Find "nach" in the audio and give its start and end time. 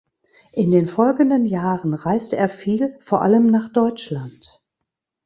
3.51-3.69